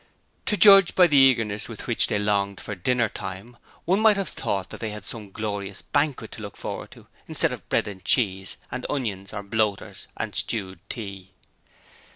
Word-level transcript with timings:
To 0.47 0.57
judge 0.57 0.95
by 0.95 1.05
the 1.05 1.15
eagerness 1.17 1.69
with 1.69 1.85
which 1.85 2.07
they 2.07 2.17
longed 2.17 2.59
for 2.59 2.73
dinner 2.73 3.07
time, 3.07 3.55
one 3.85 3.99
might 3.99 4.17
have 4.17 4.29
thought 4.29 4.71
they 4.71 4.89
had 4.89 5.05
some 5.05 5.29
glorious 5.29 5.83
banquet 5.83 6.31
to 6.31 6.41
look 6.41 6.57
forward 6.57 6.89
to 6.93 7.05
instead 7.27 7.53
of 7.53 7.69
bread 7.69 7.87
and 7.87 8.03
cheese 8.03 8.57
and 8.71 8.83
onions, 8.89 9.31
or 9.31 9.43
bloaters 9.43 10.07
and 10.17 10.33
stewed 10.33 10.79
tea. 10.89 11.33